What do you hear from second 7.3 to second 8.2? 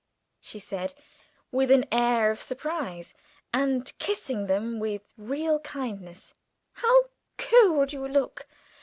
cold you